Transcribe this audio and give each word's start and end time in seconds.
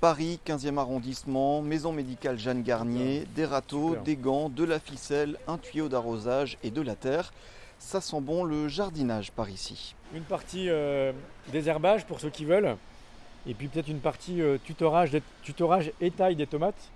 Paris, 0.00 0.38
15e 0.46 0.76
arrondissement, 0.76 1.62
maison 1.62 1.90
médicale 1.90 2.38
Jeanne 2.38 2.62
Garnier, 2.62 3.26
des 3.34 3.46
râteaux, 3.46 3.96
des 4.04 4.16
gants, 4.16 4.50
de 4.50 4.62
la 4.62 4.78
ficelle, 4.78 5.38
un 5.48 5.56
tuyau 5.56 5.88
d'arrosage 5.88 6.58
et 6.62 6.70
de 6.70 6.82
la 6.82 6.94
terre. 6.94 7.32
Ça 7.78 8.02
sent 8.02 8.20
bon 8.20 8.44
le 8.44 8.68
jardinage 8.68 9.32
par 9.32 9.48
ici. 9.48 9.94
Une 10.14 10.22
partie 10.22 10.68
euh, 10.68 11.12
désherbage 11.50 12.04
pour 12.04 12.20
ceux 12.20 12.28
qui 12.28 12.44
veulent. 12.44 12.76
Et 13.46 13.54
puis 13.54 13.68
peut-être 13.68 13.88
une 13.88 14.00
partie 14.00 14.42
euh, 14.42 14.58
tutorage, 14.62 15.16
tutorage 15.42 15.90
et 16.02 16.10
taille 16.10 16.36
des 16.36 16.46
tomates 16.46 16.90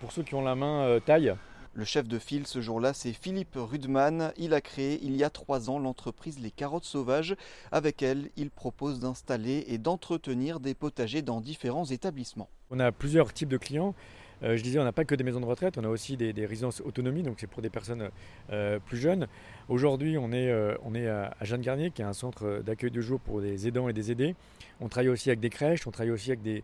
pour 0.00 0.10
ceux 0.12 0.22
qui 0.22 0.34
ont 0.34 0.42
la 0.42 0.54
main 0.54 0.84
euh, 0.84 1.00
taille. 1.00 1.34
Le 1.72 1.84
chef 1.84 2.08
de 2.08 2.18
file 2.18 2.48
ce 2.48 2.60
jour-là, 2.60 2.92
c'est 2.92 3.12
Philippe 3.12 3.54
Rudman. 3.54 4.32
Il 4.36 4.54
a 4.54 4.60
créé 4.60 4.98
il 5.04 5.16
y 5.16 5.22
a 5.22 5.30
trois 5.30 5.70
ans 5.70 5.78
l'entreprise 5.78 6.40
Les 6.40 6.50
Carottes 6.50 6.84
Sauvages. 6.84 7.36
Avec 7.70 8.02
elle, 8.02 8.30
il 8.36 8.50
propose 8.50 8.98
d'installer 8.98 9.64
et 9.68 9.78
d'entretenir 9.78 10.58
des 10.58 10.74
potagers 10.74 11.22
dans 11.22 11.40
différents 11.40 11.84
établissements. 11.84 12.48
On 12.70 12.80
a 12.80 12.90
plusieurs 12.90 13.32
types 13.32 13.48
de 13.48 13.56
clients. 13.56 13.94
Euh, 14.42 14.56
je 14.56 14.62
disais, 14.62 14.78
on 14.78 14.84
n'a 14.84 14.92
pas 14.92 15.04
que 15.04 15.14
des 15.14 15.24
maisons 15.24 15.40
de 15.40 15.46
retraite, 15.46 15.76
on 15.76 15.84
a 15.84 15.88
aussi 15.88 16.16
des, 16.16 16.46
résidences 16.46 16.80
autonomie, 16.80 17.22
donc 17.22 17.36
c'est 17.38 17.46
pour 17.46 17.62
des 17.62 17.70
personnes 17.70 18.10
euh, 18.50 18.78
plus 18.78 18.96
jeunes. 18.96 19.26
Aujourd'hui, 19.68 20.16
on 20.18 20.32
est, 20.32 20.48
euh, 20.48 21.28
à, 21.38 21.44
Jeanne 21.44 21.60
Garnier, 21.60 21.90
qui 21.90 22.02
est 22.02 22.06
un 22.06 22.12
centre 22.12 22.62
d'accueil 22.64 22.90
de 22.90 23.00
jour 23.00 23.20
pour 23.20 23.40
des 23.40 23.68
aidants 23.68 23.88
et 23.88 23.92
des 23.92 24.10
aidés. 24.10 24.34
On 24.80 24.88
travaille 24.88 25.10
aussi 25.10 25.28
avec 25.28 25.40
des 25.40 25.50
crèches, 25.50 25.86
on 25.86 25.90
travaille 25.90 26.12
aussi 26.12 26.30
avec 26.30 26.42
des, 26.42 26.62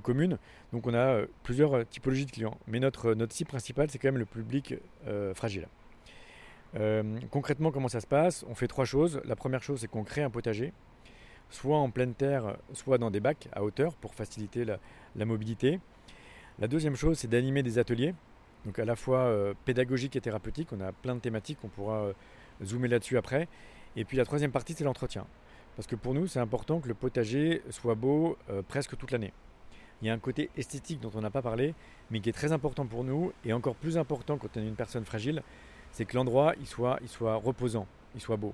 communes. 0.00 0.38
Donc 0.72 0.86
on 0.86 0.94
a 0.94 0.98
euh, 0.98 1.26
plusieurs 1.42 1.74
euh, 1.74 1.84
typologies 1.84 2.26
de 2.26 2.30
clients. 2.30 2.56
Mais 2.68 2.78
notre, 2.78 3.14
notre 3.14 3.32
cible 3.32 3.48
principale, 3.48 3.90
c'est 3.90 3.98
quand 3.98 4.08
même 4.08 4.18
le 4.18 4.24
public 4.24 4.74
euh, 5.08 5.34
fragile. 5.34 5.66
Euh, 6.76 7.18
concrètement, 7.30 7.72
comment 7.72 7.88
ça 7.88 8.00
se 8.00 8.06
passe? 8.06 8.44
On 8.48 8.54
fait 8.54 8.68
trois 8.68 8.84
choses. 8.84 9.20
La 9.24 9.34
première 9.34 9.62
chose, 9.62 9.80
c'est 9.80 9.88
qu'on 9.88 10.04
crée 10.04 10.22
un 10.22 10.30
potager, 10.30 10.72
soit 11.50 11.76
en 11.76 11.90
pleine 11.90 12.14
terre, 12.14 12.56
soit 12.72 12.98
dans 12.98 13.10
des 13.10 13.20
bacs 13.20 13.48
à 13.52 13.64
hauteur 13.64 13.94
pour 13.94 14.14
faciliter 14.14 14.64
la 14.64 15.24
mobilité. 15.24 15.80
La 16.60 16.68
deuxième 16.68 16.94
chose, 16.94 17.16
c'est 17.18 17.28
d'animer 17.28 17.62
des 17.62 17.78
ateliers, 17.78 18.14
donc 18.66 18.78
à 18.78 18.84
la 18.84 18.94
fois 18.94 19.20
euh, 19.20 19.54
pédagogiques 19.64 20.16
et 20.16 20.20
thérapeutiques. 20.20 20.68
On 20.72 20.80
a 20.82 20.92
plein 20.92 21.14
de 21.14 21.20
thématiques, 21.20 21.56
on 21.64 21.68
pourra 21.68 22.02
euh, 22.02 22.12
zoomer 22.62 22.86
là-dessus 22.86 23.16
après. 23.16 23.48
Et 23.96 24.04
puis 24.04 24.18
la 24.18 24.26
troisième 24.26 24.52
partie, 24.52 24.74
c'est 24.74 24.84
l'entretien. 24.84 25.26
Parce 25.76 25.86
que 25.86 25.96
pour 25.96 26.12
nous, 26.12 26.26
c'est 26.26 26.38
important 26.38 26.80
que 26.80 26.88
le 26.88 26.92
potager 26.92 27.62
soit 27.70 27.94
beau 27.94 28.36
euh, 28.50 28.60
presque 28.60 28.94
toute 28.98 29.10
l'année. 29.10 29.32
Il 30.02 30.08
y 30.08 30.10
a 30.10 30.12
un 30.12 30.18
côté 30.18 30.50
esthétique 30.58 31.00
dont 31.00 31.10
on 31.14 31.22
n'a 31.22 31.30
pas 31.30 31.40
parlé, 31.40 31.74
mais 32.10 32.20
qui 32.20 32.28
est 32.28 32.34
très 32.34 32.52
important 32.52 32.84
pour 32.84 33.04
nous, 33.04 33.32
et 33.46 33.54
encore 33.54 33.74
plus 33.74 33.96
important 33.96 34.36
quand 34.36 34.54
on 34.56 34.60
est 34.60 34.68
une 34.68 34.74
personne 34.74 35.06
fragile, 35.06 35.42
c'est 35.92 36.04
que 36.04 36.14
l'endroit 36.14 36.52
il 36.60 36.66
soit, 36.66 36.98
soit 37.06 37.36
reposant, 37.36 37.86
il 38.14 38.20
soit 38.20 38.36
beau. 38.36 38.52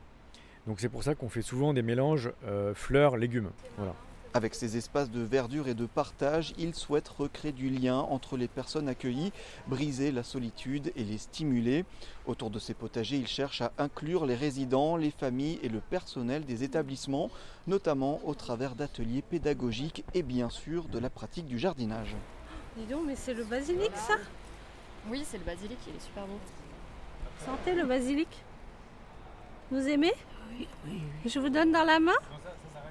Donc 0.68 0.78
c'est 0.78 0.88
pour 0.88 1.02
ça 1.02 1.16
qu'on 1.16 1.28
fait 1.28 1.42
souvent 1.42 1.74
des 1.74 1.82
mélanges 1.82 2.30
euh, 2.44 2.72
fleurs-légumes. 2.72 3.50
Voilà. 3.76 3.94
Avec 4.36 4.54
ces 4.54 4.76
espaces 4.76 5.10
de 5.10 5.22
verdure 5.22 5.66
et 5.66 5.72
de 5.72 5.86
partage, 5.86 6.52
il 6.58 6.74
souhaite 6.74 7.08
recréer 7.08 7.52
du 7.52 7.70
lien 7.70 8.00
entre 8.00 8.36
les 8.36 8.48
personnes 8.48 8.86
accueillies, 8.86 9.32
briser 9.66 10.12
la 10.12 10.22
solitude 10.22 10.92
et 10.94 11.04
les 11.04 11.16
stimuler. 11.16 11.86
Autour 12.26 12.50
de 12.50 12.58
ces 12.58 12.74
potagers, 12.74 13.16
il 13.16 13.26
cherche 13.26 13.62
à 13.62 13.72
inclure 13.78 14.26
les 14.26 14.34
résidents, 14.34 14.98
les 14.98 15.10
familles 15.10 15.58
et 15.62 15.70
le 15.70 15.80
personnel 15.80 16.44
des 16.44 16.64
établissements, 16.64 17.30
notamment 17.66 18.20
au 18.26 18.34
travers 18.34 18.74
d'ateliers 18.74 19.22
pédagogiques 19.22 20.04
et 20.12 20.22
bien 20.22 20.50
sûr 20.50 20.84
de 20.84 20.98
la 20.98 21.08
pratique 21.08 21.46
du 21.46 21.58
jardinage. 21.58 22.14
Dis 22.76 22.84
donc, 22.84 23.04
mais 23.06 23.16
c'est 23.16 23.32
le 23.32 23.44
basilic 23.44 23.90
ça? 23.94 24.16
Oui, 25.08 25.24
c'est 25.26 25.38
le 25.38 25.44
basilic, 25.44 25.78
il 25.88 25.96
est 25.96 26.04
super 26.04 26.26
beau. 26.26 26.38
Sentez 27.42 27.74
le 27.74 27.86
basilic 27.86 28.28
Vous 29.70 29.88
aimez 29.88 30.12
Je 31.24 31.38
vous 31.38 31.48
donne 31.48 31.72
dans 31.72 31.84
la 31.84 31.98
main. 31.98 32.18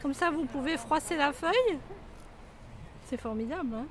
Comme 0.02 0.14
ça 0.14 0.30
vous 0.30 0.46
pouvez 0.46 0.78
froisser 0.78 1.16
la 1.16 1.32
feuille. 1.32 1.80
C'est 3.08 3.18
formidable, 3.18 3.70
hein 3.76 3.86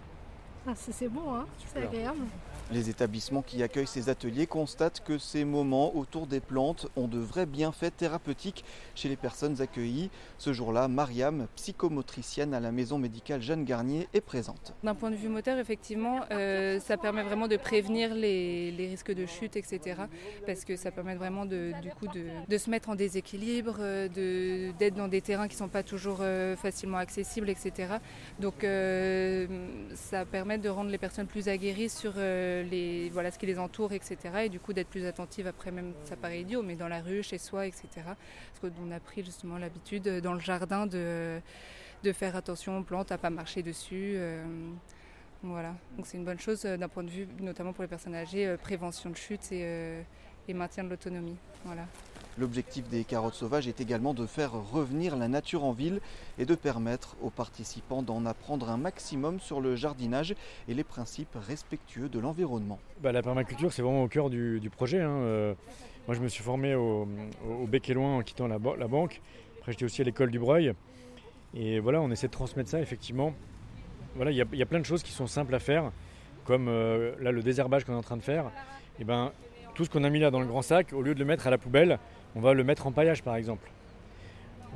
c'est 0.74 0.92
c'est 0.92 1.08
bon, 1.08 1.34
hein 1.34 1.46
C'est 1.72 1.82
agréable. 1.82 2.20
Les 2.72 2.88
établissements 2.88 3.42
qui 3.42 3.62
accueillent 3.62 3.86
ces 3.86 4.08
ateliers 4.08 4.46
constatent 4.46 5.02
que 5.04 5.18
ces 5.18 5.44
moments 5.44 5.94
autour 5.94 6.26
des 6.26 6.40
plantes 6.40 6.86
ont 6.96 7.08
de 7.08 7.18
vrais 7.18 7.44
bienfaits 7.44 7.94
thérapeutiques 7.94 8.64
chez 8.94 9.11
les 9.11 9.16
personnes 9.16 9.61
accueillies. 9.61 10.08
Ce 10.39 10.55
jour-là, 10.55 10.89
Mariam, 10.89 11.46
psychomotricienne 11.56 12.55
à 12.55 12.61
la 12.61 12.72
maison 12.72 12.96
médicale 12.96 13.42
Jeanne 13.42 13.64
Garnier, 13.66 14.08
est 14.14 14.22
présente. 14.22 14.72
D'un 14.83 14.94
point 14.94 15.11
de 15.11 15.16
vue 15.16 15.28
moteur, 15.28 15.58
effectivement, 15.58 16.22
euh, 16.30 16.80
ça 16.80 16.96
permet 16.96 17.22
vraiment 17.22 17.48
de 17.48 17.58
prévenir 17.58 18.14
les, 18.14 18.70
les 18.70 18.89
risques 18.89 19.12
de 19.12 19.27
chute, 19.27 19.56
etc. 19.56 20.00
Parce 20.46 20.64
que 20.64 20.77
ça 20.77 20.90
permet 20.90 21.16
vraiment 21.16 21.44
de, 21.44 21.72
du 21.83 21.90
coup 21.90 22.06
de, 22.08 22.24
de 22.48 22.58
se 22.58 22.70
mettre 22.70 22.89
en 22.89 22.94
déséquilibre, 22.94 23.77
euh, 23.80 24.08
de- 24.08 24.72
d'être 24.78 24.94
dans 24.94 25.08
des 25.08 25.20
terrains 25.20 25.48
qui 25.48 25.56
ne 25.56 25.58
sont 25.58 25.68
pas 25.68 25.83
toujours 25.83 26.18
euh, 26.20 26.56
facilement 26.56 26.96
accessibles, 26.98 27.50
etc. 27.50 27.94
Donc 28.40 28.64
euh, 28.64 29.46
ça 29.94 30.24
permet 30.24 30.53
de 30.58 30.68
rendre 30.68 30.90
les 30.90 30.98
personnes 30.98 31.26
plus 31.26 31.48
aguerries 31.48 31.88
sur 31.88 32.12
euh, 32.16 32.62
les, 32.64 33.10
voilà, 33.10 33.30
ce 33.30 33.38
qui 33.38 33.46
les 33.46 33.58
entoure, 33.58 33.92
etc. 33.92 34.16
Et 34.44 34.48
du 34.48 34.60
coup 34.60 34.72
d'être 34.72 34.88
plus 34.88 35.04
attentives 35.06 35.46
après 35.46 35.70
même, 35.70 35.92
ça 36.04 36.16
paraît 36.16 36.40
idiot, 36.40 36.62
mais 36.62 36.76
dans 36.76 36.88
la 36.88 37.00
rue, 37.00 37.22
chez 37.22 37.38
soi, 37.38 37.66
etc. 37.66 37.88
Parce 37.96 38.74
qu'on 38.74 38.90
a 38.90 39.00
pris 39.00 39.24
justement 39.24 39.58
l'habitude 39.58 40.06
euh, 40.08 40.20
dans 40.20 40.34
le 40.34 40.40
jardin 40.40 40.86
de, 40.86 41.40
de 42.02 42.12
faire 42.12 42.36
attention 42.36 42.78
aux 42.78 42.82
plantes, 42.82 43.12
à 43.12 43.18
pas 43.18 43.30
marcher 43.30 43.62
dessus. 43.62 44.14
euh, 44.16 44.44
voilà, 45.42 45.74
donc 45.96 46.06
c'est 46.06 46.16
une 46.16 46.24
bonne 46.24 46.40
chose 46.40 46.62
d'un 46.62 46.88
point 46.88 47.02
de 47.02 47.10
vue, 47.10 47.28
notamment 47.40 47.74
pour 47.74 47.82
les 47.82 47.88
personnes 47.88 48.14
âgées, 48.14 48.56
prévention 48.62 49.10
de 49.10 49.16
chute 49.16 49.52
et, 49.52 50.02
et 50.48 50.54
maintien 50.54 50.84
de 50.84 50.88
l'autonomie. 50.88 51.36
Voilà. 51.66 51.86
L'objectif 52.39 52.89
des 52.89 53.05
carottes 53.05 53.34
sauvages 53.34 53.68
est 53.68 53.80
également 53.80 54.12
de 54.12 54.27
faire 54.27 54.52
revenir 54.52 55.17
la 55.17 55.28
nature 55.28 55.62
en 55.64 55.72
ville 55.72 56.00
et 56.39 56.45
de 56.45 56.55
permettre 56.56 57.17
aux 57.22 57.30
participants 57.30 58.02
d'en 58.02 58.27
apprendre 58.27 58.70
un 58.70 58.77
maximum 58.77 59.39
sur 59.39 59.61
le 59.61 59.77
jardinage 59.77 60.34
et 60.68 60.74
les 60.74 60.83
principes 60.84 61.36
respectueux 61.46 62.08
de 62.08 62.18
l'environnement. 62.18 62.78
Bah, 63.00 63.12
la 63.12 63.22
permaculture, 63.22 63.72
c'est 63.72 63.83
vraiment 63.83 64.02
au 64.02 64.08
cœur 64.08 64.30
du, 64.30 64.61
projet. 64.74 65.00
hein. 65.00 65.11
Euh, 65.11 65.55
moi, 66.08 66.17
je 66.17 66.20
me 66.20 66.28
suis 66.28 66.42
formé 66.42 66.74
au, 66.74 67.06
Bec 67.68 67.89
et 67.89 67.95
Loin 67.95 68.17
en 68.18 68.22
quittant 68.22 68.48
la, 68.48 68.58
ba- 68.58 68.74
la 68.78 68.89
banque. 68.89 69.20
Après, 69.61 69.72
j'étais 69.72 69.84
aussi 69.84 70.02
à 70.02 70.05
l'école 70.05 70.30
du 70.30 70.39
Breuil. 70.40 70.72
Et 71.55 71.78
voilà, 71.78 72.01
on 72.01 72.11
essaie 72.11 72.27
de 72.27 72.33
transmettre 72.33 72.68
ça, 72.68 72.80
effectivement. 72.80 73.33
Voilà, 74.16 74.33
il 74.33 74.36
y, 74.36 74.62
a- 74.62 74.66
plein 74.66 74.80
de 74.80 74.84
choses 74.84 75.02
qui 75.05 75.12
sont 75.12 75.27
simples 75.28 75.55
à 75.55 75.61
faire, 75.61 75.92
comme 76.45 76.66
euh, 76.68 77.14
là, 77.20 77.30
le 77.30 77.42
désherbage 77.42 77.84
qu'on 77.84 77.92
est 77.92 77.96
en 77.96 78.02
train 78.02 78.16
de 78.16 78.22
faire. 78.22 78.51
Et 78.98 79.05
ben, 79.05 79.30
tout 79.74 79.84
ce 79.84 79.90
qu'on 79.90 80.02
a 80.05 80.11
mis 80.11 80.18
là 80.18 80.30
dans 80.33 80.40
le 80.40 80.46
grand 80.46 80.62
sac, 80.62 80.92
au 80.92 81.01
lieu 81.01 81.14
de 81.14 81.20
le 81.20 81.24
mettre 81.24 81.46
à 81.46 81.51
la 81.51 81.58
poubelle, 81.58 81.98
on 82.36 82.40
va 82.40 82.55
le 82.55 82.64
mettre 82.64 82.86
en 82.86 82.92
paillage, 82.92 83.22
par 83.22 83.36
exemple. 83.36 83.70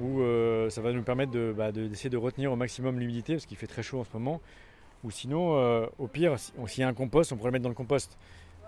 Ou 0.01 0.21
euh, 0.21 0.71
ça 0.71 0.81
va 0.81 0.93
nous 0.93 1.03
permettre 1.03 1.33
de- 1.33 1.53
bah, 1.57 1.73
de- 1.73 1.87
d'essayer 1.89 2.11
de 2.11 2.17
retenir 2.17 2.53
au 2.53 2.57
maximum 2.57 3.01
l'humidité, 3.01 3.35
parce 3.35 3.47
qu'il 3.47 3.57
fait 3.57 3.67
très 3.67 3.83
chaud 3.83 3.99
en 4.01 4.05
ce 4.05 4.11
moment. 4.13 4.41
Ou 5.05 5.11
sinon, 5.11 5.57
euh, 5.59 5.87
au 5.99 6.07
pire, 6.07 6.39
si- 6.39 6.53
s'il 6.67 6.81
y 6.83 6.85
a 6.85 6.89
un 6.89 6.95
compost, 6.95 7.33
on 7.33 7.37
pourrait 7.37 7.49
le 7.49 7.53
mettre 7.53 7.65
dans 7.65 7.69
le 7.69 7.75
compost. 7.75 8.17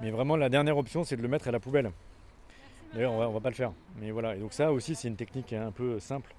Mais 0.00 0.10
vraiment, 0.10 0.36
la 0.36 0.48
dernière 0.48 0.76
option, 0.76 1.04
c'est 1.04 1.16
de 1.16 1.22
le 1.22 1.28
mettre 1.28 1.46
à 1.48 1.50
la 1.52 1.60
poubelle. 1.60 1.90
D'ailleurs, 2.94 3.12
on 3.12 3.22
on 3.24 3.30
va 3.30 3.40
pas 3.40 3.50
le 3.50 3.54
faire. 3.54 3.72
Mais 4.00 4.10
voilà. 4.10 4.34
Et 4.34 4.38
donc 4.38 4.52
ça 4.52 4.72
aussi, 4.72 4.94
c'est 4.96 5.06
une 5.08 5.16
technique 5.16 5.52
un 5.52 5.70
peu 5.70 6.00
simple 6.00 6.34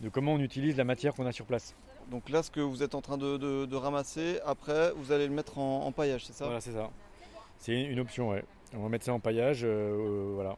de 0.00 0.08
comment 0.08 0.32
on 0.34 0.38
utilise 0.40 0.76
la 0.76 0.84
matière 0.84 1.14
qu'on 1.14 1.26
a 1.26 1.32
sur 1.32 1.44
place. 1.44 1.74
Donc 2.10 2.30
là, 2.30 2.42
ce 2.42 2.50
que 2.50 2.60
vous 2.60 2.82
êtes 2.82 2.94
en 2.94 3.02
train 3.02 3.18
de, 3.18 3.36
de- 3.36 3.66
de 3.66 3.76
ramasser, 3.76 4.38
après, 4.46 4.92
vous 4.96 5.12
allez 5.12 5.26
le 5.26 5.34
mettre 5.34 5.58
en, 5.58 5.84
en 5.84 5.92
paillage, 5.92 6.24
c'est 6.24 6.32
ça? 6.32 6.46
Voilà, 6.46 6.60
c'est 6.62 6.72
ça. 6.72 6.88
C'est 7.58 7.78
une 7.82 8.00
option, 8.00 8.30
ouais. 8.30 8.42
On 8.74 8.78
va 8.82 8.88
mettre 8.88 9.04
ça 9.04 9.12
en 9.12 9.20
paillage, 9.20 9.60
euh, 9.64 10.32
voilà. 10.34 10.56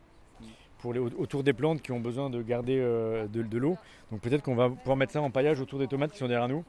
Autour 0.85 1.43
des 1.43 1.53
plantes 1.53 1.81
qui 1.83 1.93
ont 1.93 2.01
besoin 2.01 2.29
de 2.31 2.43
garder 2.43 2.79
euh, 2.79 3.27
de, 3.29 3.43
de 3.43 3.59
l'eau. 3.59 3.77
Donc 4.11 4.21
peut-être 4.21 4.43
qu'on 4.43 4.57
va 4.57 4.69
pouvoir 4.69 4.97
mettre 4.97 5.13
ça 5.13 5.23
en 5.23 5.31
paillage 5.31 5.61
autour 5.61 5.79
des 5.79 5.87
tomates 5.87 6.13
qui 6.13 6.19
sont 6.19 6.29
derrière 6.29 6.49
nous. 6.49 6.65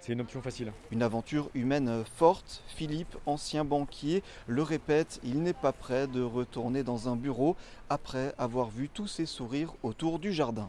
C'est 0.00 0.12
une 0.12 0.20
option 0.20 0.42
facile. 0.42 0.70
Une 0.90 1.02
aventure 1.02 1.48
humaine 1.54 2.04
forte. 2.04 2.62
Philippe, 2.66 3.16
ancien 3.24 3.64
banquier, 3.64 4.22
le 4.46 4.62
répète, 4.62 5.18
il 5.24 5.42
n'est 5.42 5.54
pas 5.54 5.72
prêt 5.72 6.06
de 6.06 6.20
retourner 6.20 6.82
dans 6.82 7.08
un 7.08 7.16
bureau 7.16 7.56
après 7.88 8.34
avoir 8.36 8.68
vu 8.68 8.90
tous 8.90 9.06
ces 9.06 9.24
sourires 9.24 9.72
autour 9.82 10.18
du 10.18 10.30
jardin. 10.30 10.68